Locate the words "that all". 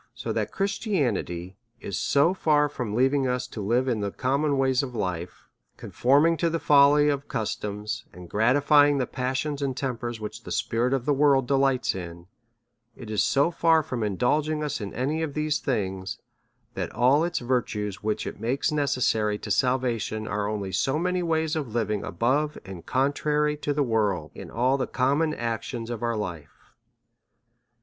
16.73-17.23